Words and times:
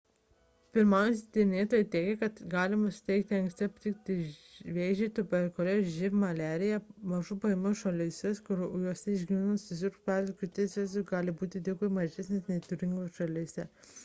pirmaujantys 0.75 1.19
tyrinėtojai 1.35 1.87
teigia 1.95 2.13
kad 2.21 2.31
tai 2.37 2.45
gali 2.53 2.77
padėti 2.85 3.35
anksti 3.39 3.65
aptikti 3.69 4.15
vėžį 4.77 5.09
tuberkuliozę 5.19 5.93
živ 5.97 6.07
ir 6.07 6.17
maliariją 6.23 6.79
mažų 7.13 7.37
pajamų 7.45 7.73
šalyse 7.83 8.31
kuriose 8.49 9.15
išgyvenamumas 9.19 9.65
susirgus 9.73 10.05
pvz. 10.09 10.35
krūties 10.41 10.77
vėžiu 10.81 11.03
gali 11.13 11.35
būti 11.43 11.61
dvigubai 11.69 11.93
mažesnis 11.99 12.49
nei 12.53 12.65
turtingesnėse 12.69 13.19
šalyse 13.23 13.67